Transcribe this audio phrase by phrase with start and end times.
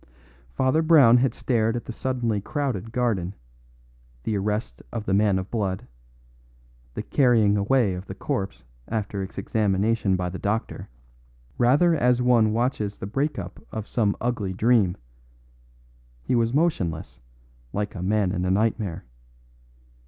[0.55, 3.35] Father Brown had stared at the suddenly crowded garden,
[4.23, 5.85] the arrest of the man of blood,
[6.95, 10.89] the carrying away of the corpse after its examination by the doctor,
[11.59, 14.97] rather as one watches the break up of some ugly dream;
[16.23, 17.21] he was motionless,
[17.71, 19.05] like a man in a nightmare.